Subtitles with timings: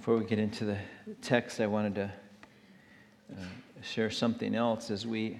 [0.00, 0.78] Before we get into the
[1.20, 2.12] text, I wanted to
[3.32, 3.44] uh,
[3.82, 5.38] share something else as we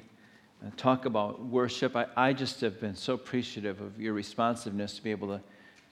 [0.62, 1.96] uh, talk about worship.
[1.96, 5.41] I, I just have been so appreciative of your responsiveness to be able to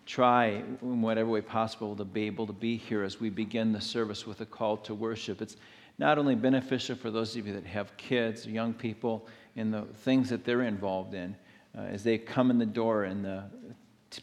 [0.04, 3.80] try, in whatever way possible, to be able to be here as we begin the
[3.80, 5.40] service with a call to worship.
[5.40, 5.56] It's
[5.96, 10.28] not only beneficial for those of you that have kids, young people, and the things
[10.28, 11.34] that they're involved in,
[11.74, 13.44] uh, as they come in the door and the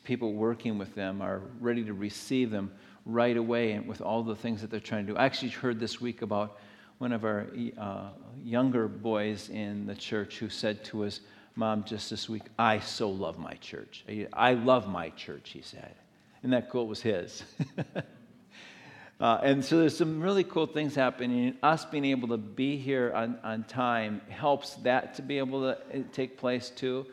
[0.04, 2.71] people working with them are ready to receive them
[3.05, 5.17] right away and with all the things that they're trying to do.
[5.17, 6.57] I actually heard this week about
[6.97, 8.09] one of our uh,
[8.43, 11.21] younger boys in the church who said to his
[11.55, 14.05] mom just this week, I so love my church.
[14.33, 15.96] I love my church, he said.
[16.43, 16.69] And that?
[16.73, 17.43] It was his.
[19.19, 21.55] uh, and so there's some really cool things happening.
[21.63, 25.77] Us being able to be here on, on time helps that to be able to
[25.77, 27.05] uh, take place too.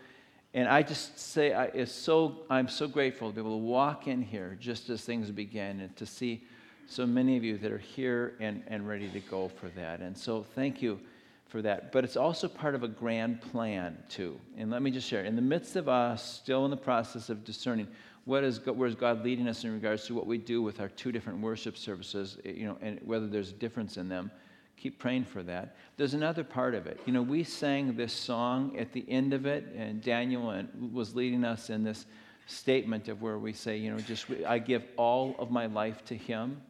[0.55, 4.07] And I just say, I, it's so, I'm so grateful to be able to walk
[4.07, 6.45] in here just as things begin and to see
[6.87, 10.01] so many of you that are here and, and ready to go for that.
[10.01, 11.01] And so thank you
[11.47, 11.91] for that.
[11.91, 14.39] But it's also part of a grand plan, too.
[14.59, 17.45] And let me just share in the midst of us still in the process of
[17.45, 17.89] discerning
[18.27, 20.89] what is, where is God leading us in regards to what we do with our
[20.89, 24.31] two different worship services, you know, and whether there's a difference in them
[24.77, 25.77] keep praying for that.
[25.97, 27.01] There's another part of it.
[27.07, 31.15] You know, we sang this song at the end of it, and Daniel uh, was
[31.15, 32.07] leading us in this
[32.47, 36.17] statement of where we say, you know, just I give all of my life to
[36.17, 36.61] Him.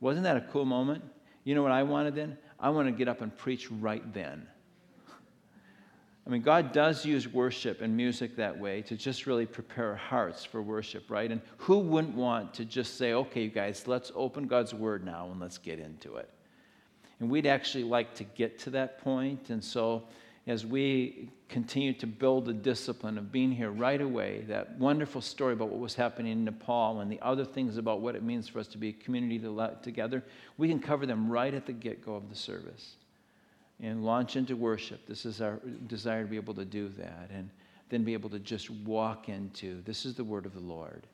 [0.00, 1.02] Wasn't that a cool moment?
[1.44, 2.38] You know what I wanted then?
[2.60, 4.46] I want to get up and preach right then.
[6.28, 10.44] I mean, God does use worship and music that way to just really prepare hearts
[10.44, 11.32] for worship, right?
[11.32, 15.30] And who wouldn't want to just say, okay, you guys, let's open God's Word now
[15.30, 16.28] and let's get into it?
[17.20, 19.50] And we'd actually like to get to that point.
[19.50, 20.04] And so,
[20.46, 25.52] as we continue to build the discipline of being here right away, that wonderful story
[25.52, 28.58] about what was happening in Nepal and the other things about what it means for
[28.58, 29.38] us to be a community
[29.82, 30.24] together,
[30.56, 32.96] we can cover them right at the get go of the service
[33.80, 35.06] and launch into worship.
[35.06, 37.50] This is our desire to be able to do that and
[37.90, 41.06] then be able to just walk into this is the word of the Lord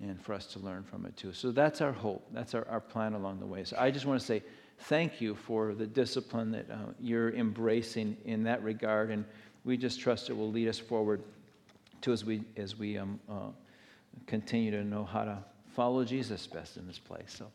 [0.00, 1.32] and for us to learn from it too.
[1.32, 2.26] So that's our hope.
[2.32, 3.64] That's our, our plan along the way.
[3.64, 4.42] So I just want to say,
[4.78, 9.10] thank you for the discipline that uh, you're embracing in that regard.
[9.10, 9.24] And
[9.64, 11.22] we just trust it will lead us forward
[12.02, 13.48] to as we, as we um, uh,
[14.26, 15.38] continue to know how to
[15.74, 17.34] follow Jesus best in this place.
[17.36, 17.46] So,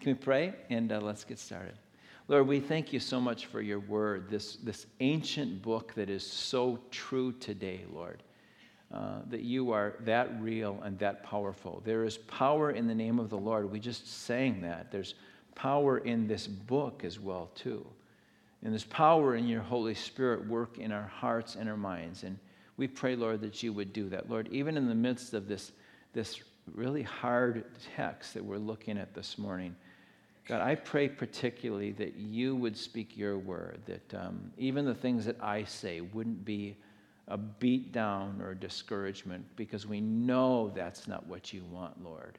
[0.00, 0.54] can we pray?
[0.70, 1.74] And uh, let's get started.
[2.26, 6.26] Lord, we thank you so much for your word, this, this ancient book that is
[6.26, 8.22] so true today, Lord.
[8.92, 11.82] Uh, that you are that real and that powerful.
[11.84, 13.70] There is power in the name of the Lord.
[13.70, 14.92] We just sang that.
[14.92, 15.14] There's
[15.54, 17.86] power in this book as well, too.
[18.62, 22.22] And there's power in your Holy Spirit work in our hearts and our minds.
[22.24, 22.38] And
[22.76, 24.30] we pray, Lord, that you would do that.
[24.30, 25.72] Lord, even in the midst of this,
[26.12, 26.40] this
[26.74, 29.76] really hard text that we're looking at this morning,
[30.48, 35.24] God, I pray particularly that you would speak your word, that um, even the things
[35.26, 36.76] that I say wouldn't be
[37.28, 42.38] a beat down or a discouragement, because we know that's not what you want, Lord.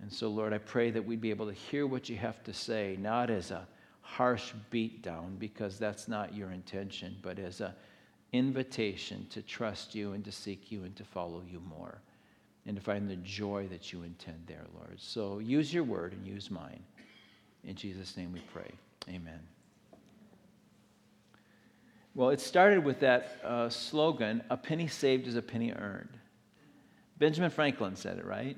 [0.00, 2.52] And so, Lord, I pray that we'd be able to hear what you have to
[2.52, 3.66] say, not as a
[4.00, 7.72] harsh beatdown, because that's not your intention, but as an
[8.32, 11.98] invitation to trust you and to seek you and to follow you more
[12.66, 14.98] and to find the joy that you intend there, Lord.
[14.98, 16.82] So use your word and use mine.
[17.64, 18.70] In Jesus' name we pray.
[19.08, 19.40] Amen.
[22.14, 26.16] Well, it started with that uh, slogan a penny saved is a penny earned.
[27.18, 28.56] Benjamin Franklin said it, right?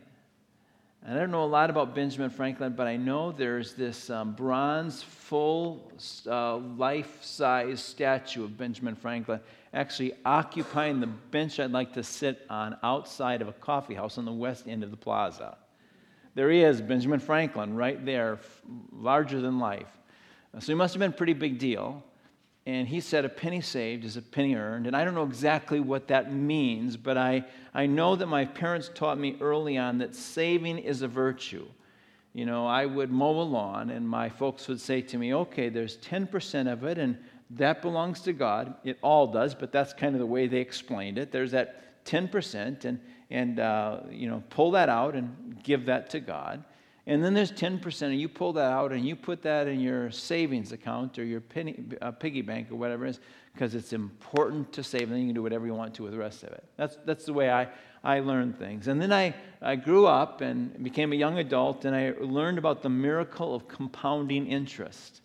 [1.05, 4.33] And I don't know a lot about Benjamin Franklin, but I know there's this um,
[4.33, 5.91] bronze, full
[6.27, 9.41] uh, life size statue of Benjamin Franklin
[9.73, 14.27] actually occupying the bench I'd like to sit on outside of a coffee house on
[14.27, 15.57] the west end of the plaza.
[16.35, 18.39] There he is, Benjamin Franklin, right there,
[18.93, 19.89] larger than life.
[20.59, 22.05] So he must have been a pretty big deal
[22.67, 24.87] and he said a penny saved is a penny earned.
[24.87, 28.91] And I don't know exactly what that means, but I, I know that my parents
[28.95, 31.67] taught me early on that saving is a virtue.
[32.33, 35.69] You know, I would mow a lawn, and my folks would say to me, okay,
[35.69, 37.19] there's 10% of it, and
[37.51, 38.75] that belongs to God.
[38.85, 41.33] It all does, but that's kind of the way they explained it.
[41.33, 46.21] There's that 10%, and, and uh, you know, pull that out and give that to
[46.21, 46.63] God.
[47.11, 50.13] And then there's 10%, and you pull that out and you put that in your
[50.13, 53.21] savings account or your penny, uh, piggy bank or whatever it is,
[53.53, 56.13] because it's important to save, and then you can do whatever you want to with
[56.13, 56.63] the rest of it.
[56.77, 57.67] That's, that's the way I,
[58.05, 58.87] I learned things.
[58.87, 62.81] And then I, I grew up and became a young adult, and I learned about
[62.81, 65.21] the miracle of compounding interest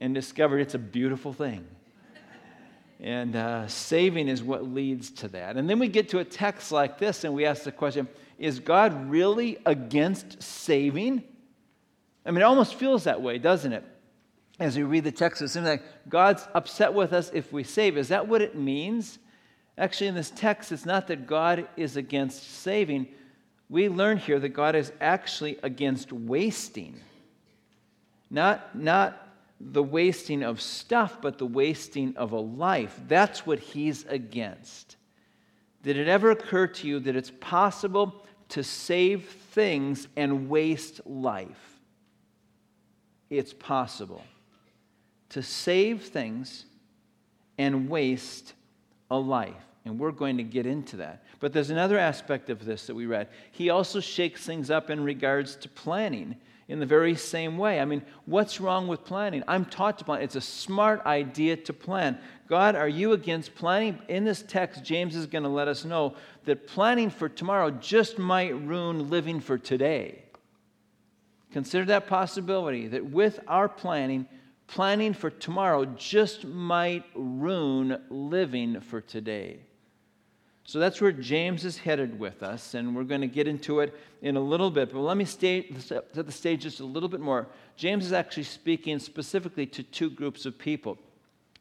[0.00, 1.64] and discovered it's a beautiful thing.
[2.98, 5.56] And uh, saving is what leads to that.
[5.56, 8.08] And then we get to a text like this, and we ask the question
[8.40, 11.22] is God really against saving?
[12.24, 13.84] I mean, it almost feels that way, doesn't it?
[14.58, 17.98] As we read the text, it seems like God's upset with us if we save.
[17.98, 19.18] Is that what it means?
[19.76, 23.08] Actually, in this text, it's not that God is against saving.
[23.68, 26.98] We learn here that God is actually against wasting.
[28.30, 29.28] Not, not
[29.60, 32.98] the wasting of stuff, but the wasting of a life.
[33.06, 34.96] That's what he's against.
[35.82, 41.78] Did it ever occur to you that it's possible to save things and waste life?
[43.28, 44.24] It's possible
[45.30, 46.64] to save things
[47.58, 48.54] and waste
[49.10, 49.54] a life.
[49.84, 51.24] And we're going to get into that.
[51.38, 53.28] But there's another aspect of this that we read.
[53.50, 56.36] He also shakes things up in regards to planning
[56.70, 57.80] in the very same way.
[57.80, 59.42] I mean, what's wrong with planning?
[59.48, 60.22] I'm taught to plan.
[60.22, 62.16] It's a smart idea to plan.
[62.48, 63.98] God, are you against planning?
[64.06, 66.14] In this text, James is going to let us know
[66.44, 70.22] that planning for tomorrow just might ruin living for today.
[71.50, 74.28] Consider that possibility that with our planning,
[74.68, 79.58] planning for tomorrow just might ruin living for today.
[80.70, 83.92] So that's where James is headed with us, and we're going to get into it
[84.22, 84.92] in a little bit.
[84.92, 87.48] But let me stay, set the stage just a little bit more.
[87.76, 90.96] James is actually speaking specifically to two groups of people.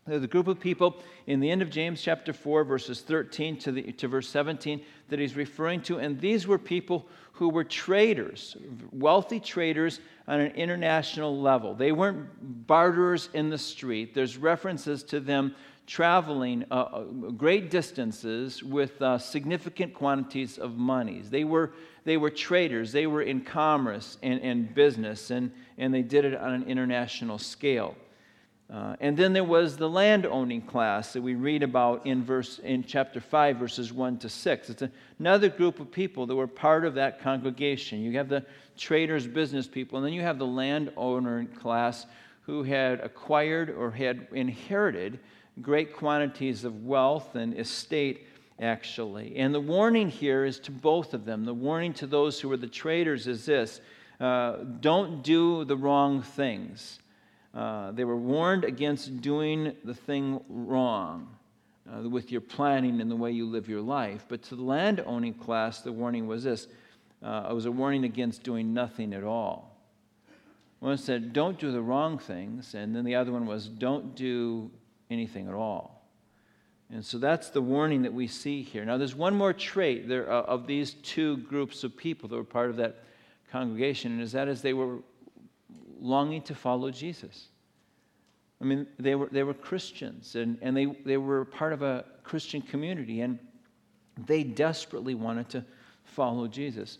[0.05, 3.71] There's the group of people in the end of James chapter 4, verses 13 to,
[3.71, 5.97] the, to verse 17, that he's referring to.
[5.97, 8.57] And these were people who were traders,
[8.91, 11.73] wealthy traders on an international level.
[11.73, 14.13] They weren't barterers in the street.
[14.13, 15.55] There's references to them
[15.89, 17.03] traveling uh, uh,
[17.35, 21.31] great distances with uh, significant quantities of monies.
[21.31, 21.71] They were,
[22.05, 26.35] they were traders, they were in commerce and, and business, and, and they did it
[26.35, 27.95] on an international scale.
[28.71, 32.59] Uh, and then there was the land owning class that we read about in verse
[32.59, 34.83] in chapter 5 verses 1 to 6 it's
[35.17, 38.45] another group of people that were part of that congregation you have the
[38.77, 42.05] traders business people and then you have the landowner class
[42.41, 45.19] who had acquired or had inherited
[45.61, 48.25] great quantities of wealth and estate,
[48.59, 49.37] actually.
[49.37, 51.45] And the warning here is to both of them.
[51.45, 53.81] The warning to those who are the traders is this
[54.19, 56.99] uh, don't do the wrong things.
[57.53, 61.27] Uh, they were warned against doing the thing wrong
[61.91, 64.25] uh, with your planning and the way you live your life.
[64.27, 66.67] But to the land owning class, the warning was this
[67.21, 69.75] uh, it was a warning against doing nothing at all.
[70.79, 72.73] One said, don't do the wrong things.
[72.73, 74.71] And then the other one was, don't do
[75.09, 75.99] anything at all.
[76.91, 78.83] And so that's the warning that we see here.
[78.83, 82.43] Now, there's one more trait there uh, of these two groups of people that were
[82.43, 83.03] part of that
[83.51, 84.97] congregation, and is that is they were
[85.99, 87.49] longing to follow Jesus.
[88.61, 92.05] I mean, they were, they were Christians, and, and they, they were part of a
[92.23, 93.39] Christian community, and
[94.25, 95.65] they desperately wanted to
[96.03, 96.97] follow Jesus.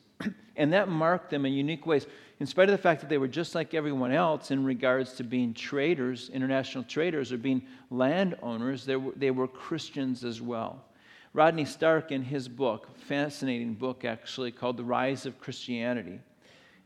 [0.55, 2.05] And that marked them in unique ways
[2.39, 5.23] in spite of the fact that they were just like everyone else in regards to
[5.23, 10.85] being traders, international traders, or being landowners, they were, they were Christians as well.
[11.33, 16.21] Rodney Stark, in his book, fascinating book actually, called The Rise of Christianity,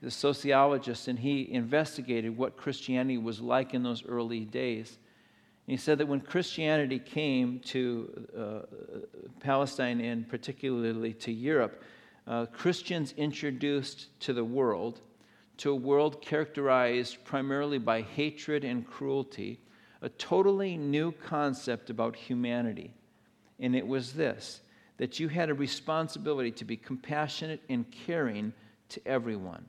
[0.01, 4.97] is a sociologist, and he investigated what Christianity was like in those early days.
[5.67, 8.59] he said that when Christianity came to uh,
[9.39, 11.83] Palestine and particularly to Europe,
[12.27, 15.01] uh, Christians introduced to the world
[15.57, 19.59] to a world characterized primarily by hatred and cruelty,
[20.01, 22.93] a totally new concept about humanity.
[23.59, 24.61] And it was this
[24.97, 28.53] that you had a responsibility to be compassionate and caring
[28.89, 29.65] to everyone.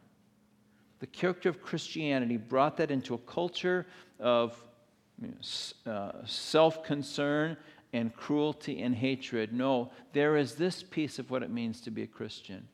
[1.00, 3.86] The character of Christianity brought that into a culture
[4.20, 4.62] of
[5.20, 7.56] you know, uh, self concern
[7.94, 9.52] and cruelty and hatred.
[9.52, 12.68] No, there is this piece of what it means to be a Christian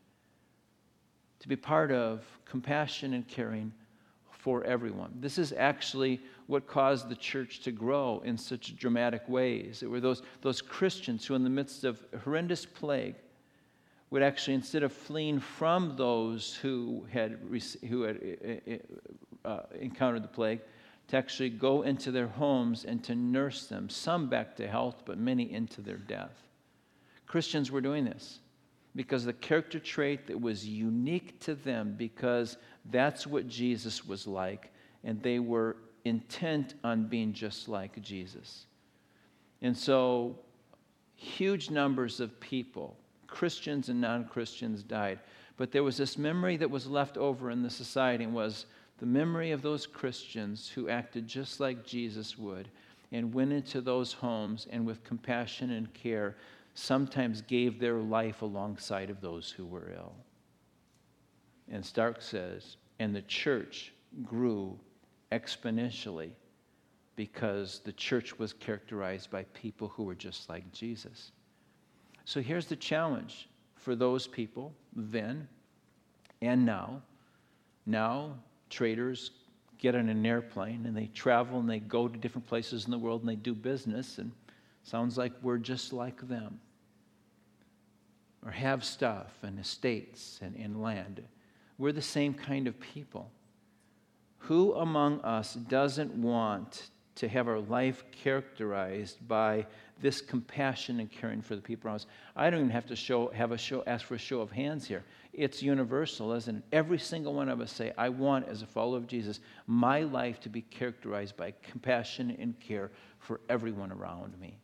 [1.41, 3.73] to be part of compassion and caring
[4.31, 5.13] for everyone.
[5.21, 9.83] This is actually what caused the church to grow in such dramatic ways.
[9.83, 13.17] It were those, those Christians who, in the midst of horrendous plague,
[14.11, 17.39] would actually, instead of fleeing from those who had,
[17.89, 18.19] who had
[19.45, 20.61] uh, uh, encountered the plague,
[21.11, 25.19] to actually go into their homes and to nurse them, some back to health, but
[25.19, 26.45] many into their death.
[27.27, 28.39] Christians were doing this
[28.95, 32.59] because the character trait that was unique to them, because
[32.93, 38.67] that's what Jesus was like, and they were intent on being just like Jesus.
[39.63, 40.39] And so,
[41.17, 45.19] huge numbers of people, Christians and non Christians, died.
[45.57, 48.67] But there was this memory that was left over in the society, and was
[49.01, 52.69] the memory of those Christians who acted just like Jesus would
[53.13, 56.37] and went into those homes and with compassion and care
[56.75, 60.13] sometimes gave their life alongside of those who were ill.
[61.71, 63.93] And Stark says, and the church
[64.23, 64.79] grew
[65.33, 66.31] exponentially
[67.17, 71.33] because the church was characterized by people who were just like Jesus.
[72.27, 75.49] So here's the challenge for those people then
[76.43, 77.01] and now.
[77.87, 78.37] Now,
[78.71, 79.33] traders
[79.79, 82.99] get on an airplane and they travel and they go to different places in the
[82.99, 84.33] world and they do business, and
[84.83, 86.61] sounds like we're just like them.
[88.45, 91.23] Or have stuff and estates and, and land.
[91.77, 93.31] We're the same kind of people.
[94.39, 96.89] Who among us doesn't want
[97.21, 99.67] to have our life characterized by
[100.01, 102.07] this compassion and caring for the people around us?
[102.35, 104.87] I don't even have to show, have a show, ask for a show of hands
[104.87, 105.05] here.
[105.35, 106.63] It's universal, isn't it?
[106.73, 110.41] Every single one of us say, I want, as a follower of Jesus, my life
[110.41, 114.59] to be characterized by compassion and care for everyone around me.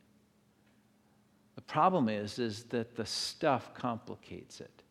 [1.57, 4.83] The problem is, is that the stuff complicates it.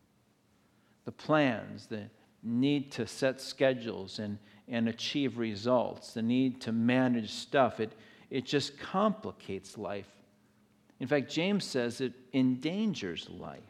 [1.04, 2.04] The plans, the
[2.44, 7.92] need to set schedules and, and achieve results, the need to manage stuff, it,
[8.30, 10.08] it just complicates life.
[10.98, 13.60] In fact, James says it endangers life.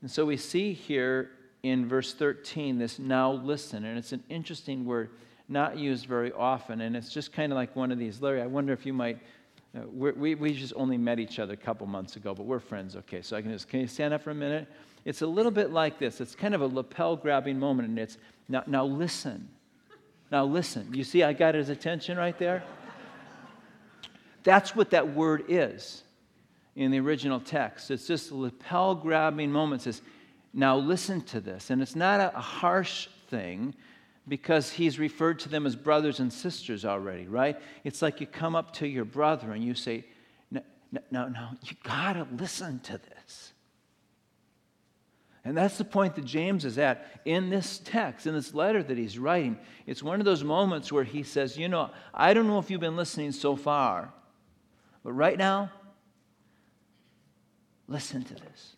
[0.00, 1.30] And so we see here
[1.62, 5.10] in verse 13 this now listen, and it's an interesting word,
[5.48, 8.20] not used very often, and it's just kind of like one of these.
[8.20, 9.18] Larry, I wonder if you might.
[9.74, 12.94] Uh, we we just only met each other a couple months ago, but we're friends,
[12.96, 13.22] okay?
[13.22, 14.68] So I can just, can you stand up for a minute?
[15.04, 16.20] It's a little bit like this.
[16.20, 18.18] It's kind of a lapel grabbing moment, and it's
[18.48, 19.48] now, now listen.
[20.30, 20.92] Now listen.
[20.92, 22.62] You see, I got his attention right there?
[24.44, 26.02] That's what that word is
[26.74, 27.90] in the original text.
[27.90, 29.82] It's just a lapel grabbing moment.
[29.82, 30.02] It says,
[30.54, 31.70] now listen to this.
[31.70, 33.74] And it's not a, a harsh thing
[34.28, 37.60] because he's referred to them as brothers and sisters already, right?
[37.84, 40.04] It's like you come up to your brother and you say,
[40.50, 40.62] no,
[41.10, 43.51] no, no, you got to listen to this.
[45.44, 48.96] And that's the point that James is at in this text, in this letter that
[48.96, 49.58] he's writing.
[49.86, 52.80] It's one of those moments where he says, You know, I don't know if you've
[52.80, 54.12] been listening so far,
[55.02, 55.70] but right now,
[57.92, 58.76] Listen to this.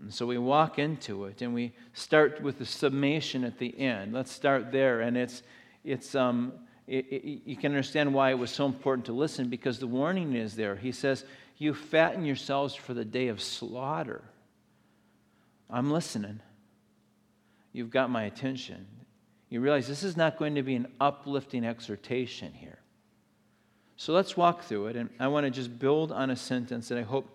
[0.00, 4.14] And so we walk into it and we start with the summation at the end.
[4.14, 5.00] Let's start there.
[5.00, 5.42] And it's,
[5.84, 6.54] it's, um,
[6.86, 10.34] it, it, you can understand why it was so important to listen because the warning
[10.34, 10.74] is there.
[10.74, 11.24] He says,
[11.58, 14.22] You fatten yourselves for the day of slaughter.
[15.70, 16.40] I'm listening.
[17.72, 18.86] You've got my attention.
[19.50, 22.78] You realize this is not going to be an uplifting exhortation here.
[23.96, 24.96] So let's walk through it.
[24.96, 27.28] And I want to just build on a sentence that I hope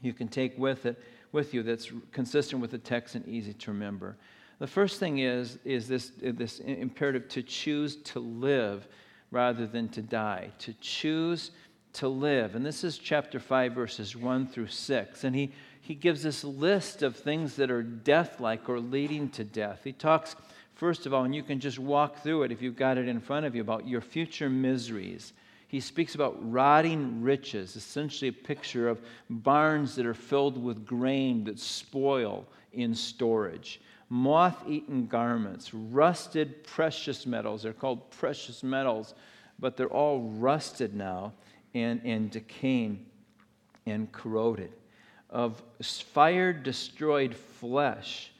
[0.00, 1.00] you can take with it
[1.32, 4.16] with you that's consistent with the text and easy to remember.
[4.58, 8.86] The first thing is, is this, this imperative to choose to live
[9.30, 10.50] rather than to die.
[10.60, 11.50] To choose
[11.94, 12.54] to live.
[12.54, 15.24] And this is chapter 5, verses 1 through 6.
[15.24, 19.44] And he, he gives this list of things that are death like or leading to
[19.44, 19.82] death.
[19.84, 20.34] He talks,
[20.74, 23.20] first of all, and you can just walk through it if you've got it in
[23.20, 25.34] front of you, about your future miseries
[25.72, 31.44] he speaks about rotting riches, essentially a picture of barns that are filled with grain
[31.44, 37.62] that spoil in storage, moth eaten garments, rusted precious metals.
[37.62, 39.14] They're called precious metals,
[39.58, 41.32] but they're all rusted now
[41.72, 43.06] and, and decaying
[43.86, 44.72] and corroded.
[45.32, 48.30] Of fire destroyed flesh,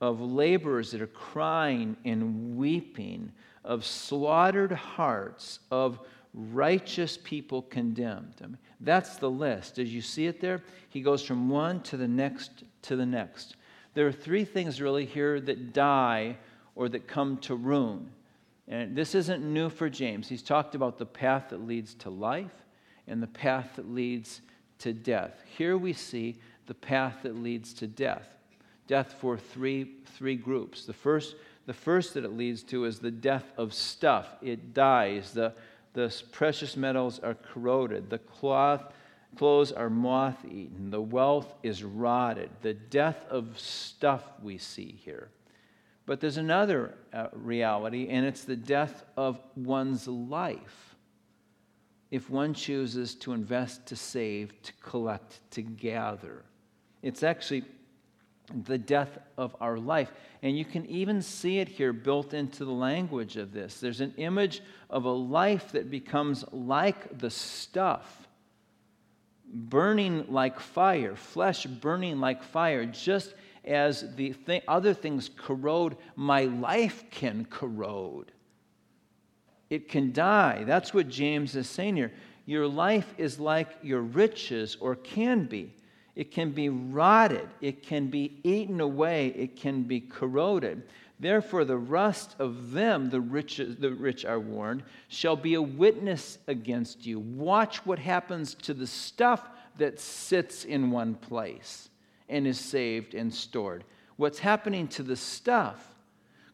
[0.00, 3.32] of laborers that are crying and weeping,
[3.64, 5.98] of slaughtered hearts, of
[6.32, 8.34] righteous people condemned.
[8.42, 9.78] I mean, that's the list.
[9.78, 13.56] As you see it there, he goes from one to the next to the next.
[13.94, 16.36] There are three things really here that die
[16.74, 18.10] or that come to ruin.
[18.68, 20.28] And this isn't new for James.
[20.28, 22.66] He's talked about the path that leads to life
[23.06, 24.42] and the path that leads
[24.78, 25.42] to death.
[25.56, 28.28] Here we see the path that leads to death.
[28.86, 30.84] Death for three, three groups.
[30.84, 34.28] The first, the first that it leads to is the death of stuff.
[34.42, 35.32] It dies.
[35.32, 35.54] The,
[35.92, 38.10] the precious metals are corroded.
[38.10, 38.92] The cloth,
[39.36, 40.90] clothes are moth eaten.
[40.90, 42.50] The wealth is rotted.
[42.62, 45.30] The death of stuff we see here.
[46.06, 50.85] But there's another uh, reality, and it's the death of one's life.
[52.16, 56.46] If one chooses to invest, to save, to collect, to gather,
[57.02, 57.64] it's actually
[58.64, 60.10] the death of our life.
[60.42, 63.80] And you can even see it here built into the language of this.
[63.80, 68.26] There's an image of a life that becomes like the stuff,
[69.52, 76.44] burning like fire, flesh burning like fire, just as the th- other things corrode, my
[76.44, 78.32] life can corrode.
[79.68, 80.64] It can die.
[80.64, 82.12] That's what James is saying here.
[82.44, 85.72] Your life is like your riches, or can be.
[86.16, 90.82] it can be rotted, it can be eaten away, it can be corroded.
[91.20, 96.38] Therefore, the rust of them, the rich, the rich are warned, shall be a witness
[96.46, 97.20] against you.
[97.20, 101.90] Watch what happens to the stuff that sits in one place
[102.28, 103.84] and is saved and stored.
[104.16, 105.94] What's happening to the stuff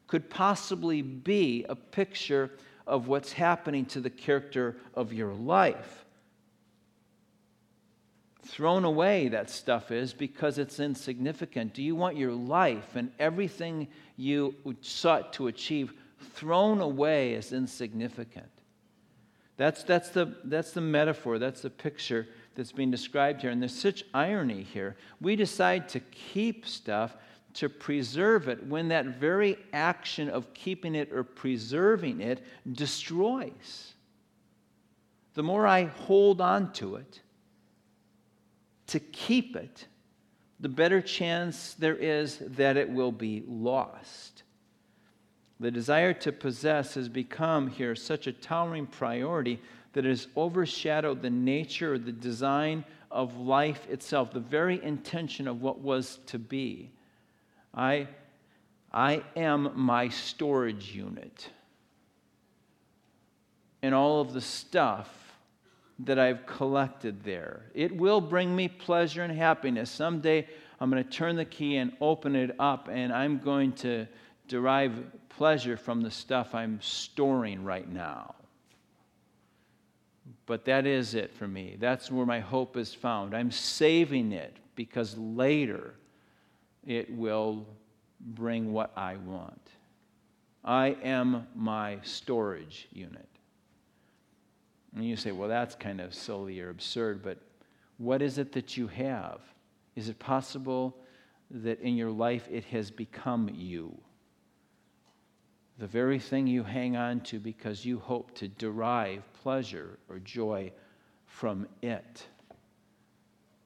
[0.08, 2.50] could possibly be a picture
[2.86, 6.04] of what's happening to the character of your life.
[8.44, 11.74] Thrown away, that stuff is because it's insignificant.
[11.74, 15.92] Do you want your life and everything you sought to achieve
[16.34, 18.50] thrown away as insignificant?
[19.56, 23.50] That's, that's, the, that's the metaphor, that's the picture that's being described here.
[23.50, 24.96] And there's such irony here.
[25.20, 27.16] We decide to keep stuff,
[27.54, 32.42] to preserve it, when that very action of keeping it or preserving it
[32.72, 33.92] destroys.
[35.34, 37.20] The more I hold on to it,
[38.88, 39.86] to keep it,
[40.60, 44.42] the better chance there is that it will be lost.
[45.58, 49.60] The desire to possess has become here such a towering priority
[49.92, 55.46] that it has overshadowed the nature or the design of life itself, the very intention
[55.46, 56.90] of what was to be.
[57.74, 58.08] I,
[58.92, 61.48] I am my storage unit.
[63.82, 65.08] And all of the stuff
[66.00, 67.62] that I've collected there.
[67.74, 69.90] It will bring me pleasure and happiness.
[69.90, 70.46] Someday
[70.80, 74.06] I'm going to turn the key and open it up, and I'm going to
[74.48, 78.34] derive pleasure from the stuff I'm storing right now.
[80.46, 81.76] But that is it for me.
[81.78, 83.34] That's where my hope is found.
[83.34, 85.94] I'm saving it because later
[86.86, 87.66] it will
[88.20, 89.70] bring what I want.
[90.64, 93.28] I am my storage unit.
[94.94, 97.38] And you say, well, that's kind of silly or absurd, but
[97.98, 99.40] what is it that you have?
[99.96, 100.96] Is it possible
[101.50, 103.98] that in your life it has become you?
[105.82, 110.70] the very thing you hang on to because you hope to derive pleasure or joy
[111.26, 112.26] from it.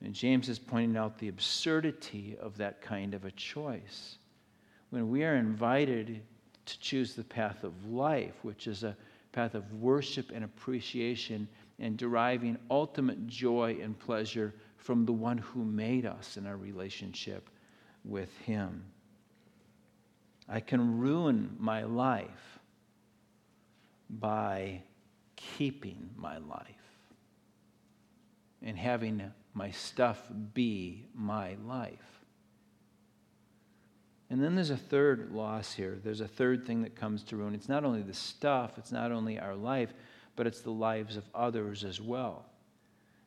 [0.07, 4.19] And James is pointing out the absurdity of that kind of a choice.
[4.91, 6.23] When we are invited
[6.65, 8.97] to choose the path of life, which is a
[9.33, 11.49] path of worship and appreciation
[11.81, 17.51] and deriving ultimate joy and pleasure from the one who made us in our relationship
[18.05, 18.85] with Him.
[20.49, 22.61] I can ruin my life
[24.09, 24.85] by
[25.35, 26.63] keeping my life
[28.63, 30.21] and having my stuff
[30.53, 32.21] be my life.
[34.29, 35.99] And then there's a third loss here.
[36.05, 37.55] There's a third thing that comes to ruin.
[37.55, 39.95] It's not only the stuff, it's not only our life,
[40.37, 42.45] but it's the lives of others as well.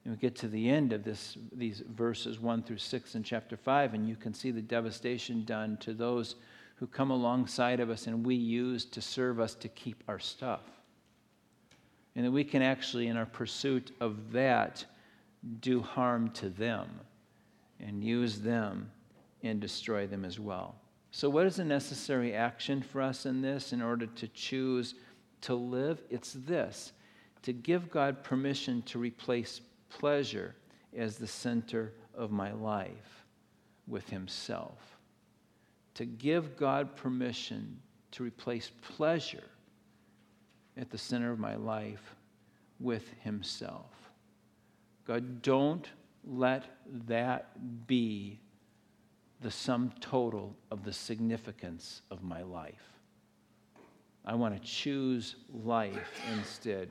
[0.05, 3.57] And we get to the end of this, these verses 1 through 6 in chapter
[3.57, 6.35] 5, and you can see the devastation done to those
[6.75, 10.61] who come alongside of us and we use to serve us to keep our stuff.
[12.15, 14.85] And that we can actually, in our pursuit of that,
[15.59, 16.89] do harm to them
[17.79, 18.91] and use them
[19.43, 20.75] and destroy them as well.
[21.11, 24.95] So, what is the necessary action for us in this in order to choose
[25.41, 26.01] to live?
[26.09, 26.91] It's this
[27.41, 30.55] to give God permission to replace pleasure
[30.95, 33.25] as the center of my life
[33.87, 34.99] with Himself
[35.99, 37.77] to give God permission
[38.11, 39.43] to replace pleasure
[40.77, 42.15] at the center of my life
[42.79, 43.98] with Himself.
[45.09, 45.89] God, don't
[46.23, 46.65] let
[47.07, 48.39] that be
[49.41, 52.93] the sum total of the significance of my life.
[54.23, 56.89] I want to choose life instead.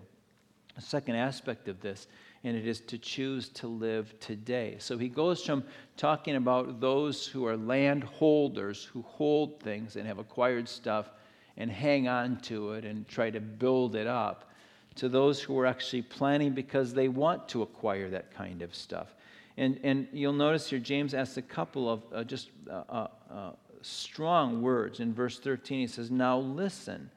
[0.77, 2.09] A second aspect of this
[2.43, 4.75] and it is to choose to live today.
[4.81, 5.63] So he goes from
[5.97, 11.09] talking about those who are landholders who hold things and have acquired stuff
[11.57, 14.51] and hang on to it and try to build it up
[14.99, 19.15] to those who are actually planning because they want to acquire that kind of stuff.
[19.57, 23.51] And, and you'll notice here, James asks a couple of uh, just uh, uh, uh
[23.83, 25.01] strong words.
[25.01, 27.11] In verse 13, he says, Now listen.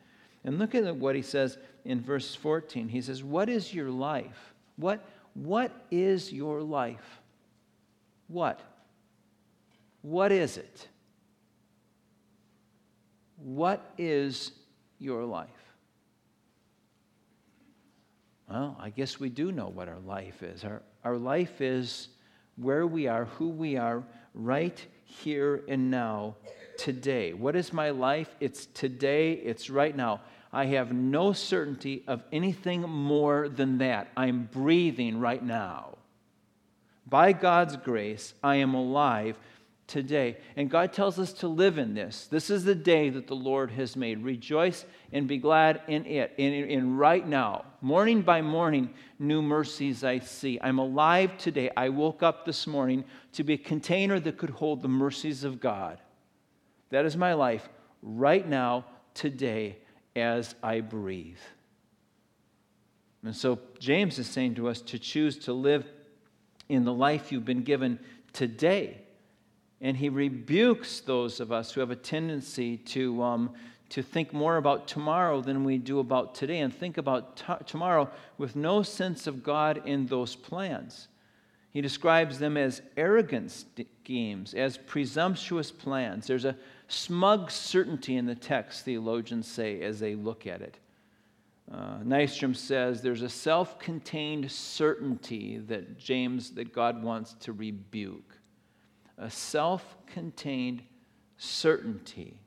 [0.43, 2.87] And look at what he says in verse 14.
[2.89, 4.53] He says, What is your life?
[4.75, 7.21] What, what is your life?
[8.27, 8.59] What?
[10.01, 10.87] What is it?
[13.37, 14.51] What is
[14.99, 15.49] your life?
[18.51, 20.65] Well, I guess we do know what our life is.
[20.65, 22.09] Our, our life is
[22.57, 26.35] where we are, who we are, right here and now,
[26.77, 27.31] today.
[27.31, 28.35] What is my life?
[28.41, 30.19] It's today, it's right now.
[30.51, 34.09] I have no certainty of anything more than that.
[34.17, 35.97] I'm breathing right now.
[37.07, 39.37] By God's grace, I am alive
[39.91, 40.37] today.
[40.55, 42.27] And God tells us to live in this.
[42.27, 44.23] This is the day that the Lord has made.
[44.23, 46.33] Rejoice and be glad in it.
[46.37, 50.57] In, in, right now, morning by morning, new mercies I see.
[50.61, 51.69] I'm alive today.
[51.75, 55.59] I woke up this morning to be a container that could hold the mercies of
[55.59, 55.99] God.
[56.89, 57.67] That is my life
[58.01, 59.77] right now, today,
[60.15, 61.37] as I breathe.
[63.25, 65.85] And so James is saying to us to choose to live
[66.69, 67.99] in the life you've been given
[68.31, 69.01] today.
[69.81, 73.49] And he rebukes those of us who have a tendency to, um,
[73.89, 78.09] to think more about tomorrow than we do about today and think about t- tomorrow
[78.37, 81.07] with no sense of God in those plans.
[81.71, 83.49] He describes them as arrogant
[84.03, 86.27] schemes, as presumptuous plans.
[86.27, 86.57] There's a
[86.89, 90.77] smug certainty in the text, theologians say, as they look at it.
[91.71, 98.37] Uh, Nystrom says there's a self contained certainty that James, that God wants to rebuke.
[99.21, 100.83] A self contained
[101.37, 102.37] certainty.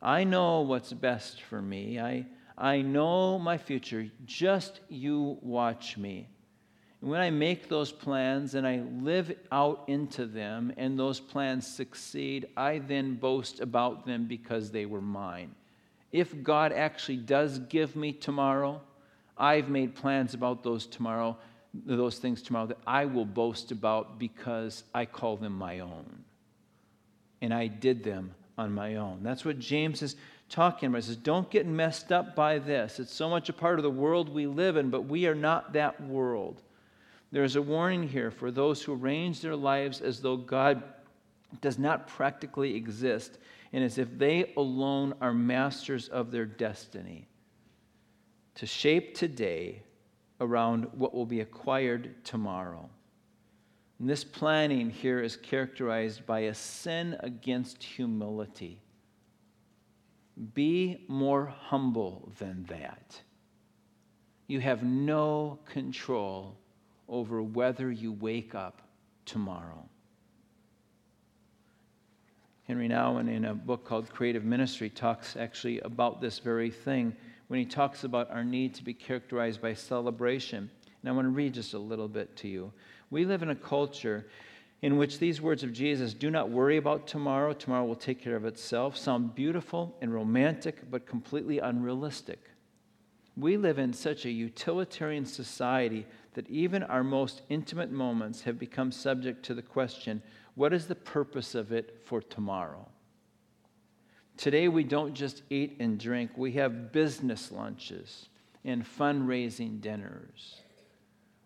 [0.00, 1.98] I know what's best for me.
[1.98, 4.08] I, I know my future.
[4.24, 6.28] Just you watch me.
[7.00, 11.66] And when I make those plans and I live out into them and those plans
[11.66, 15.56] succeed, I then boast about them because they were mine
[16.12, 18.80] if God actually does give me tomorrow,
[19.36, 21.38] I've made plans about those tomorrow,
[21.72, 26.24] those things tomorrow that I will boast about because I call them my own.
[27.40, 29.20] And I did them on my own.
[29.22, 30.16] That's what James is
[30.48, 30.98] talking about.
[30.98, 32.98] He says, Don't get messed up by this.
[32.98, 35.72] It's so much a part of the world we live in, but we are not
[35.72, 36.60] that world.
[37.32, 40.82] There's a warning here for those who arrange their lives as though God
[41.60, 43.38] does not practically exist
[43.72, 47.28] and as if they alone are masters of their destiny.
[48.56, 49.82] To shape today
[50.40, 52.88] around what will be acquired tomorrow.
[53.98, 58.80] And this planning here is characterized by a sin against humility.
[60.54, 63.20] Be more humble than that.
[64.46, 66.56] You have no control
[67.08, 68.80] over whether you wake up
[69.26, 69.86] tomorrow.
[72.66, 77.14] Henry Nouwen, in a book called Creative Ministry, talks actually about this very thing
[77.50, 80.70] when he talks about our need to be characterized by celebration.
[81.02, 82.72] And I want to read just a little bit to you.
[83.10, 84.28] We live in a culture
[84.82, 88.36] in which these words of Jesus, do not worry about tomorrow, tomorrow will take care
[88.36, 92.38] of itself, sound beautiful and romantic, but completely unrealistic.
[93.36, 98.92] We live in such a utilitarian society that even our most intimate moments have become
[98.92, 100.22] subject to the question
[100.54, 102.86] what is the purpose of it for tomorrow?
[104.40, 108.30] Today, we don't just eat and drink, we have business lunches
[108.64, 110.62] and fundraising dinners.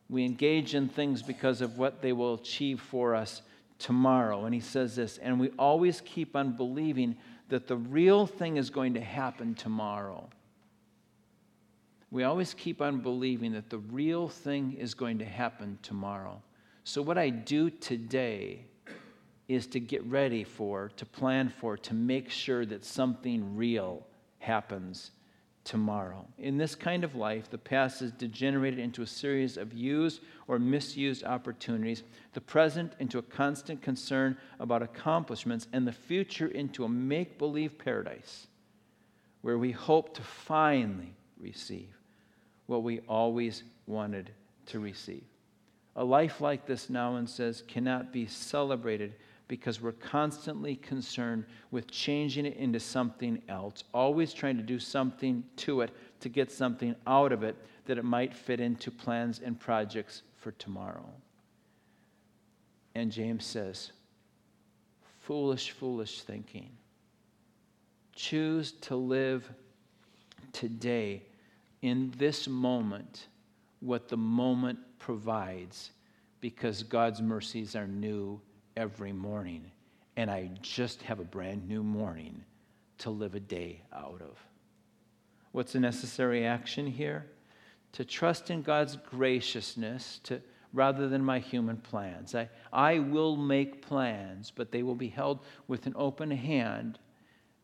[0.09, 3.43] We engage in things because of what they will achieve for us
[3.81, 4.45] tomorrow.
[4.45, 7.17] And he says this, and we always keep on believing
[7.49, 10.29] that the real thing is going to happen tomorrow.
[12.13, 16.41] We always keep on believing that the real thing is going to happen tomorrow.
[16.85, 18.67] So, what I do today
[19.49, 24.07] is to get ready for, to plan for, to make sure that something real
[24.39, 25.11] happens
[25.65, 26.27] tomorrow.
[26.39, 30.59] In this kind of life, the past is degenerated into a series of used or
[30.59, 32.03] misused opportunities,
[32.35, 37.79] the present into a constant concern about accomplishments, and the future into a make believe
[37.79, 38.47] paradise
[39.41, 41.99] where we hope to finally receive
[42.67, 44.31] what we always wanted
[44.67, 45.25] to receive.
[45.97, 49.15] A life like this, Nouwen says, cannot be celebrated
[49.49, 55.45] because we're constantly concerned with changing it into something else, always trying to do something
[55.57, 59.61] to it to get something out of it that it might fit into plans and
[59.61, 61.07] projects for tomorrow.
[62.95, 63.93] And James says,
[65.21, 66.71] foolish, foolish thinking.
[68.15, 69.51] Choose to live
[70.53, 71.23] today
[71.83, 73.27] in this moment
[73.81, 75.91] what the moment provides
[76.41, 78.41] because God's mercies are new
[78.77, 79.71] every morning,
[80.17, 82.45] and I just have a brand new morning
[82.99, 84.39] to live a day out of.
[85.53, 87.27] What's the necessary action here?
[87.93, 90.41] To trust in God's graciousness to,
[90.73, 92.35] rather than my human plans.
[92.35, 96.99] I, I will make plans, but they will be held with an open hand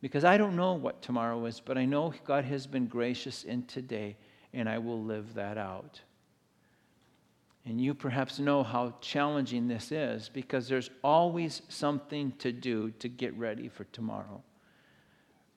[0.00, 3.64] because I don't know what tomorrow is, but I know God has been gracious in
[3.64, 4.16] today,
[4.54, 6.00] and I will live that out.
[7.66, 13.08] And you perhaps know how challenging this is because there's always something to do to
[13.08, 14.42] get ready for tomorrow.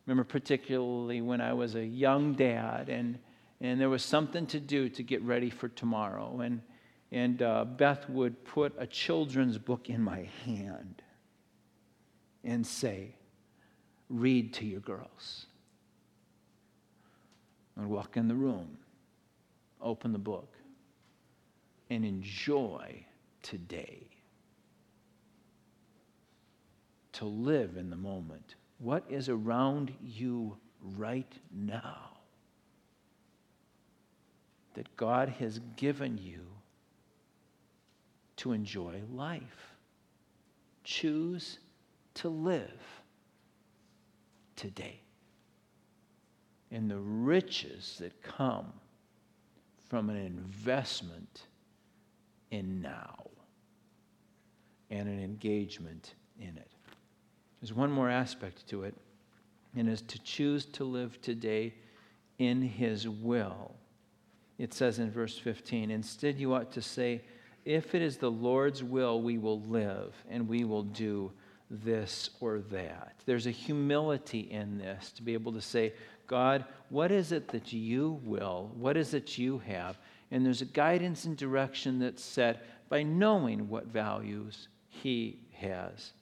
[0.05, 3.19] Remember, particularly when I was a young dad and,
[3.61, 6.41] and there was something to do to get ready for tomorrow.
[6.41, 6.61] And,
[7.11, 11.01] and uh, Beth would put a children's book in my hand
[12.43, 13.15] and say,
[14.09, 15.45] Read to your girls.
[17.79, 18.77] I'd walk in the room,
[19.81, 20.53] open the book,
[21.93, 23.05] and enjoy
[23.41, 24.07] today.
[27.13, 28.55] To live in the moment.
[28.79, 30.57] What is around you
[30.97, 32.17] right now
[34.73, 36.41] that God has given you
[38.37, 39.75] to enjoy life?
[40.83, 41.59] Choose
[42.15, 42.81] to live
[44.55, 44.99] today.
[46.73, 48.73] in the riches that come
[49.87, 51.43] from an investment
[52.53, 53.15] in now
[54.91, 56.71] and an engagement in it.
[57.59, 58.93] There's one more aspect to it,
[59.75, 61.73] and is to choose to live today
[62.37, 63.73] in His will.
[64.59, 67.23] It says in verse 15, instead, you ought to say,
[67.65, 71.31] If it is the Lord's will, we will live and we will do
[71.71, 73.15] this or that.
[73.25, 75.93] There's a humility in this to be able to say,
[76.27, 78.71] God, what is it that you will?
[78.75, 79.97] What is it you have?
[80.33, 86.13] And there's a guidance and direction that's set by knowing what values He has.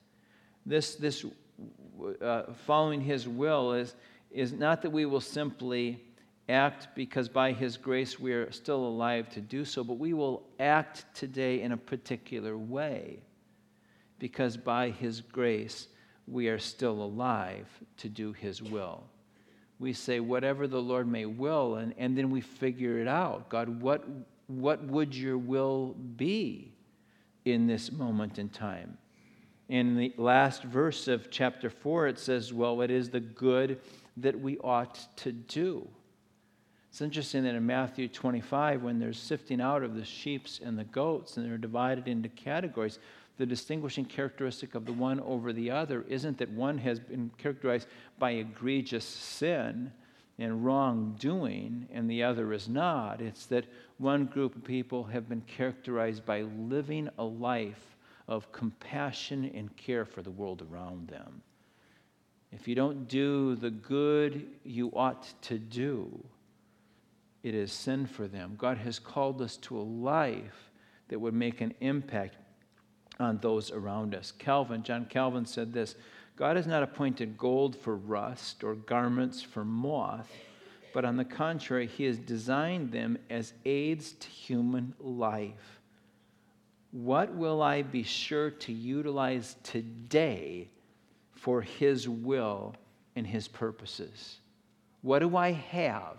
[0.66, 1.26] This, this
[2.22, 3.96] uh, following His will is,
[4.30, 6.04] is not that we will simply
[6.50, 10.44] act because by His grace we are still alive to do so, but we will
[10.60, 13.24] act today in a particular way
[14.20, 15.88] because by His grace
[16.28, 19.06] we are still alive to do His will.
[19.82, 23.50] We say, whatever the Lord may will, and, and then we figure it out.
[23.50, 24.06] God, what,
[24.46, 26.72] what would your will be
[27.46, 29.00] in this moment in time?
[29.70, 33.80] In the last verse of chapter 4, it says, Well, it is the good
[34.18, 35.88] that we ought to do.
[36.92, 40.84] It's interesting that in Matthew 25, when there's sifting out of the sheep's and the
[40.84, 43.00] goats, and they're divided into categories,
[43.38, 47.88] the distinguishing characteristic of the one over the other isn't that one has been characterized
[48.20, 49.94] by egregious sin
[50.38, 53.22] and wrongdoing and the other is not.
[53.22, 57.96] It's that one group of people have been characterized by living a life
[58.28, 61.42] of compassion and care for the world around them.
[62.52, 66.22] If you don't do the good you ought to do,
[67.44, 68.56] it is sin for them.
[68.58, 70.72] God has called us to a life
[71.08, 72.38] that would make an impact
[73.20, 74.32] on those around us.
[74.32, 75.96] Calvin, John Calvin said this
[76.36, 80.32] God has not appointed gold for rust or garments for moth,
[80.94, 85.80] but on the contrary, He has designed them as aids to human life.
[86.92, 90.70] What will I be sure to utilize today
[91.34, 92.76] for His will
[93.16, 94.40] and His purposes?
[95.02, 96.18] What do I have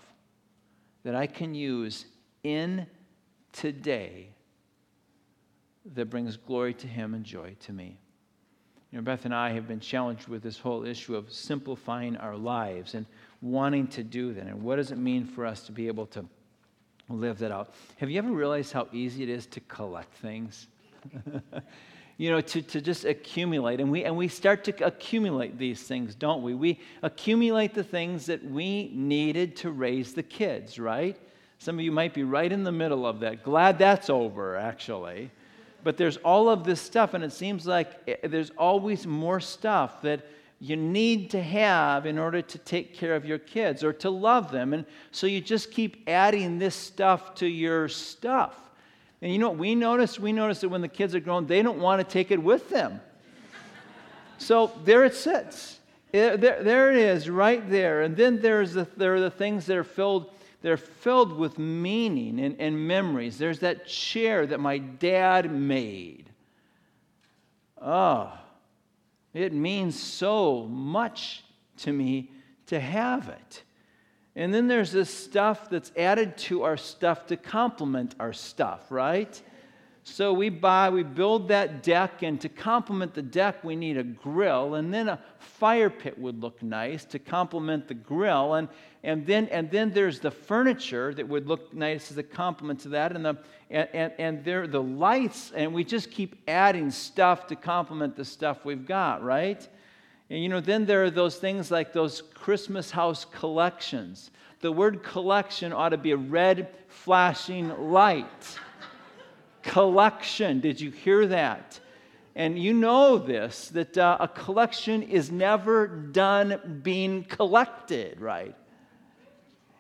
[1.05, 2.07] that I can use
[2.43, 2.87] in
[3.53, 4.29] today
[5.95, 7.99] that brings glory to Him and joy to me.
[8.91, 12.37] You know, Beth and I have been challenged with this whole issue of simplifying our
[12.37, 13.07] lives and
[13.41, 14.47] wanting to do that.
[14.47, 16.25] And what does it mean for us to be able to
[17.09, 17.73] live that out?
[17.97, 20.69] Have you ever realized how easy it is to collect things?
[22.23, 23.81] you know, to, to just accumulate.
[23.81, 26.55] And we, and we start to accumulate these things, don't we?
[26.55, 31.19] We accumulate the things that we needed to raise the kids, right?
[31.59, 33.43] Some of you might be right in the middle of that.
[33.43, 35.33] Glad that's over, actually.
[35.83, 40.01] But there's all of this stuff, and it seems like eh, there's always more stuff
[40.03, 40.25] that
[40.61, 44.53] you need to have in order to take care of your kids or to love
[44.53, 44.75] them.
[44.75, 48.62] And so you just keep adding this stuff to your stuff.
[49.23, 50.19] And you know what we notice?
[50.19, 52.69] We notice that when the kids are grown, they don't want to take it with
[52.69, 53.01] them.
[54.37, 55.79] so there it sits.
[56.11, 58.03] There, there it is, right there.
[58.03, 60.31] And then there's the, there are the things that are filled
[60.63, 63.37] they're filled with meaning and, and memories.
[63.37, 66.31] There's that chair that my dad made.
[67.81, 68.33] Oh,
[69.35, 71.43] it means so much
[71.79, 72.31] to me
[72.67, 73.65] to have it.
[74.35, 79.41] And then there's this stuff that's added to our stuff to complement our stuff, right?
[80.05, 84.03] So we buy, we build that deck, and to complement the deck, we need a
[84.03, 88.69] grill, and then a fire pit would look nice to complement the grill, and,
[89.05, 92.89] and, then, and then there's the furniture that would look nice as a complement to
[92.89, 93.39] that, and, the,
[93.71, 98.25] and, and, and there the lights, and we just keep adding stuff to complement the
[98.25, 99.69] stuff we've got, right?
[100.33, 104.31] And you know, then there are those things like those Christmas house collections.
[104.61, 108.59] The word collection ought to be a red flashing light
[109.63, 110.61] collection.
[110.61, 111.79] Did you hear that?
[112.35, 118.57] And you know this that uh, a collection is never done being collected, right?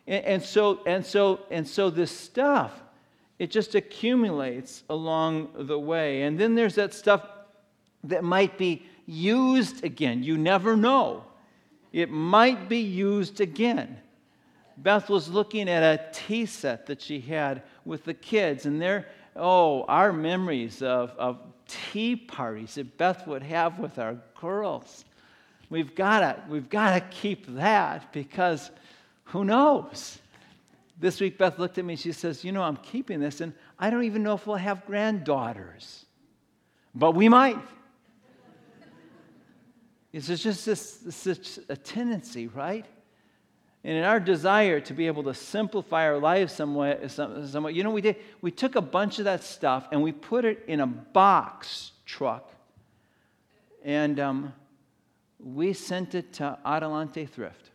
[0.06, 2.78] And, and, so, and, so, and so, this stuff
[3.38, 6.24] it just accumulates along the way.
[6.24, 7.26] And then there's that stuff
[8.04, 10.22] that might be used again.
[10.22, 11.24] You never know.
[11.92, 13.98] It might be used again.
[14.78, 19.06] Beth was looking at a tea set that she had with the kids, and there,
[19.36, 21.38] oh, our memories of, of
[21.68, 25.04] tea parties that Beth would have with our girls.
[25.70, 28.70] We've got to we've to keep that because
[29.24, 30.18] who knows?
[30.98, 31.96] This week, Beth looked at me.
[31.96, 34.86] She says, You know, I'm keeping this, and I don't even know if we'll have
[34.86, 36.04] granddaughters,
[36.94, 37.58] but we might.
[40.12, 42.85] It's just this, a tendency, right?
[43.85, 47.90] And in our desire to be able to simplify our lives somewhat, somewhat, you know,
[47.90, 48.16] we did.
[48.40, 52.53] We took a bunch of that stuff and we put it in a box truck,
[53.85, 54.53] and um,
[55.40, 57.70] we sent it to Adelante Thrift.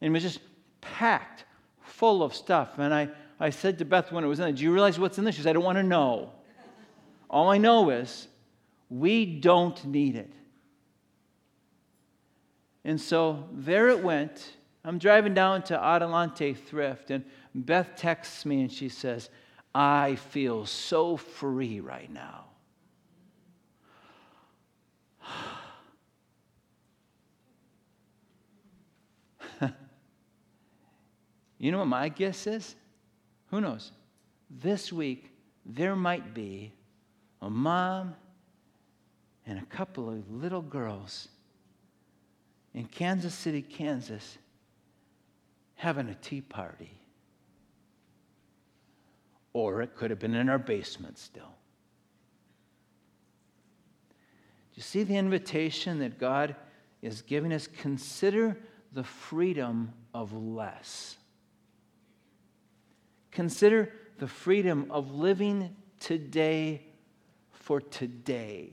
[0.00, 0.40] And it was just
[0.80, 1.44] packed
[1.82, 2.78] full of stuff.
[2.78, 5.18] And I, I said to Beth when it was in there, Do you realize what's
[5.18, 5.34] in this?
[5.34, 6.32] She said, I don't want to know.
[7.28, 8.28] All I know is
[8.88, 10.32] we don't need it.
[12.84, 14.56] And so there it went.
[14.84, 19.30] I'm driving down to Adelante Thrift, and Beth texts me and she says,
[19.74, 22.44] I feel so free right now.
[31.58, 32.74] you know what my guess is?
[33.50, 33.92] Who knows?
[34.50, 35.30] This week,
[35.64, 36.72] there might be
[37.40, 38.14] a mom
[39.46, 41.28] and a couple of little girls
[42.74, 44.38] in Kansas City, Kansas,
[45.74, 46.98] having a tea party.
[49.52, 51.54] Or it could have been in our basement still.
[54.72, 56.56] Do you see the invitation that God
[57.02, 57.66] is giving us?
[57.66, 58.56] Consider
[58.92, 61.16] the freedom of less.
[63.30, 66.86] Consider the freedom of living today
[67.50, 68.72] for today.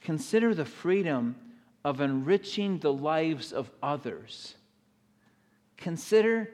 [0.00, 1.36] Consider the freedom
[1.84, 4.54] of enriching the lives of others.
[5.76, 6.50] Consider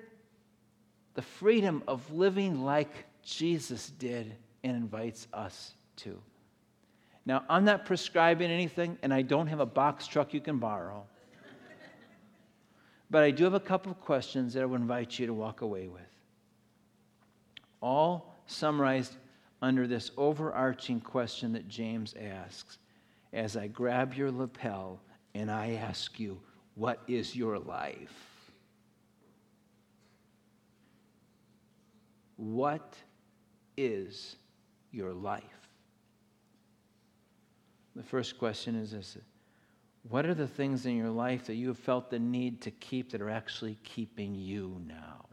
[1.14, 6.18] the freedom of living like Jesus did and invites us to.
[7.26, 11.06] Now, I'm not prescribing anything, and I don't have a box truck you can borrow.
[13.10, 15.62] but I do have a couple of questions that I would invite you to walk
[15.62, 16.02] away with.
[17.80, 19.16] All summarized
[19.62, 22.78] under this overarching question that James asks
[23.32, 25.00] as I grab your lapel
[25.34, 26.40] and I ask you,
[26.74, 28.34] what is your life?
[32.36, 32.94] What
[33.76, 34.36] is
[34.90, 35.42] your life?
[37.96, 39.16] The first question is this
[40.08, 43.12] What are the things in your life that you have felt the need to keep
[43.12, 45.26] that are actually keeping you now?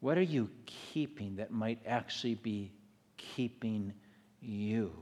[0.00, 2.70] What are you keeping that might actually be
[3.16, 3.92] keeping
[4.40, 4.92] you?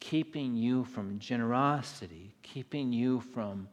[0.00, 3.68] Keeping you from generosity, keeping you from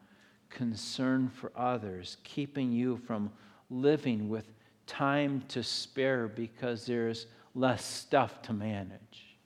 [0.50, 3.32] concern for others, keeping you from
[3.70, 4.46] living with
[4.88, 9.38] time to spare because there's less stuff to manage.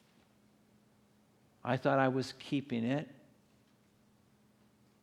[1.64, 3.08] I thought I was keeping it.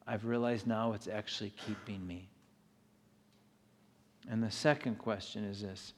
[0.07, 2.29] I've realized now it's actually keeping me.
[4.29, 5.93] And the second question is this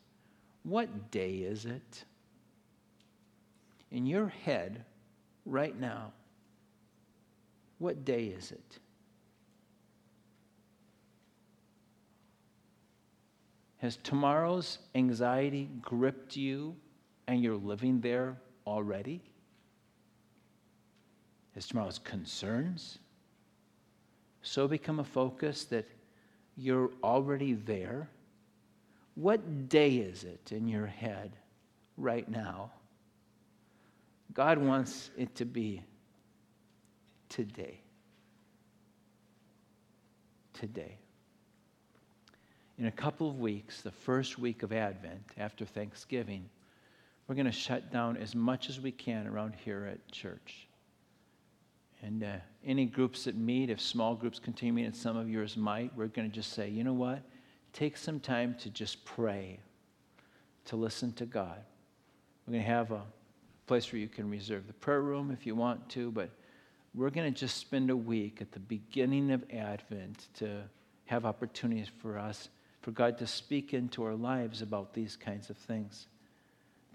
[0.62, 2.04] What day is it?
[3.90, 4.84] In your head,
[5.48, 6.12] right now.
[7.78, 8.78] What day is it?
[13.78, 16.74] Has tomorrow's anxiety gripped you
[17.28, 19.22] and you're living there already?
[21.54, 22.98] Has tomorrow's concerns
[24.42, 25.86] so become a focus that
[26.56, 28.08] you're already there?
[29.14, 31.36] What day is it in your head
[31.96, 32.70] right now?
[34.32, 35.82] God wants it to be
[37.28, 37.80] today.
[40.52, 40.98] Today.
[42.78, 46.48] In a couple of weeks, the first week of Advent after Thanksgiving,
[47.26, 50.68] we're going to shut down as much as we can around here at church.
[52.02, 55.94] And uh, any groups that meet, if small groups continue and some of yours might,
[55.96, 57.22] we're going to just say, you know what?
[57.72, 59.58] Take some time to just pray,
[60.66, 61.58] to listen to God.
[62.46, 63.02] We're going to have a
[63.68, 66.30] place where you can reserve the prayer room if you want to, but
[66.94, 70.62] we're going to just spend a week at the beginning of Advent to
[71.04, 72.48] have opportunities for us,
[72.80, 76.06] for God to speak into our lives about these kinds of things.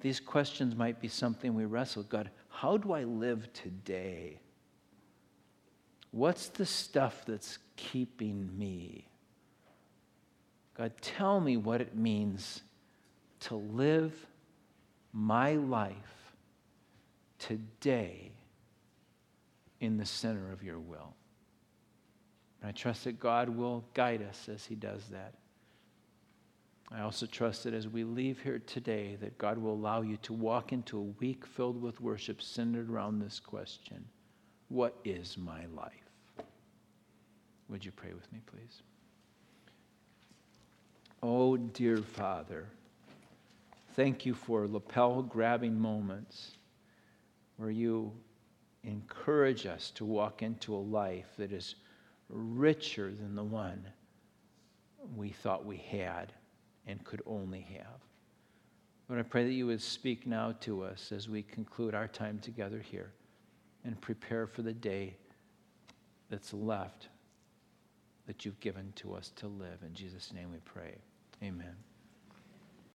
[0.01, 2.03] These questions might be something we wrestle.
[2.03, 4.39] God, how do I live today?
[6.09, 9.07] What's the stuff that's keeping me?
[10.75, 12.63] God, tell me what it means
[13.41, 14.25] to live
[15.13, 16.22] my life
[17.47, 18.31] today
[19.81, 21.13] in the center of your will.
[22.61, 25.33] And I trust that God will guide us as He does that.
[26.89, 30.31] I also trust that as we leave here today, that God will allow you to
[30.31, 34.05] walk into a week filled with worship centered around this question
[34.69, 35.91] What is my life?
[37.67, 38.83] Would you pray with me, please?
[41.21, 42.67] Oh, dear Father,
[43.95, 46.51] thank you for lapel grabbing moments
[47.57, 48.11] where you
[48.83, 51.75] encourage us to walk into a life that is
[52.29, 53.85] richer than the one
[55.15, 56.33] we thought we had
[56.87, 58.01] and could only have.
[59.09, 62.39] Lord, I pray that you would speak now to us as we conclude our time
[62.39, 63.11] together here
[63.85, 65.15] and prepare for the day
[66.29, 67.09] that's left
[68.25, 69.83] that you've given to us to live.
[69.85, 70.95] In Jesus' name we pray.
[71.43, 71.75] Amen.